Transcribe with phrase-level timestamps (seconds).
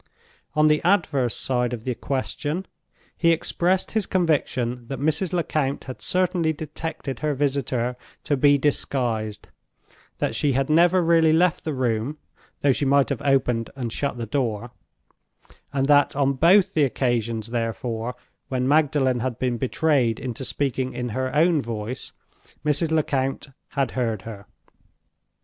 [0.55, 2.65] On the adverse side of the question,
[3.15, 5.31] he expressed his conviction that Mrs.
[5.31, 9.47] Lecount had certainly detected her visitor to be disguised;
[10.17, 12.17] that she had never really left the room,
[12.61, 14.71] though she might have opened and shut the door;
[15.71, 18.15] and that on both the occasions, therefore,
[18.47, 22.11] when Magdalen had been betrayed into speaking in her own voice,
[22.65, 22.89] Mrs.
[22.89, 24.47] Lecount had heard her.